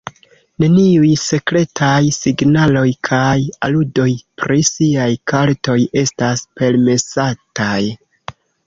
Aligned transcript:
Neniuj 0.61 1.09
sekretaj 1.23 1.99
signaloj 2.15 2.87
kaj 3.11 3.35
aludoj 3.69 4.09
pri 4.43 4.61
siaj 4.73 5.09
kartoj 5.35 5.79
estas 6.07 6.47
permesataj. 6.63 7.81